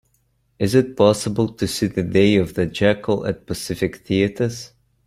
Is 0.57 0.73
it 0.73 0.97
possible 0.97 1.47
to 1.53 1.67
see 1.67 1.85
The 1.85 2.01
Day 2.01 2.37
of 2.37 2.55
the 2.55 2.65
Jackal 2.65 3.23
at 3.27 3.45
Pacific 3.45 3.97
Theatres 3.97 4.71